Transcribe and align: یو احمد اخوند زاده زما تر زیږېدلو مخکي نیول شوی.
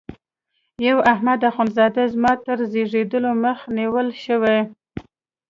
یو 0.87 0.97
احمد 1.13 1.39
اخوند 1.49 1.71
زاده 1.77 2.03
زما 2.13 2.33
تر 2.45 2.57
زیږېدلو 2.71 3.31
مخکي 3.43 3.69
نیول 3.77 4.07
شوی. 4.23 4.59